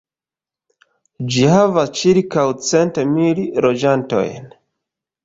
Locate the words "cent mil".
2.71-3.43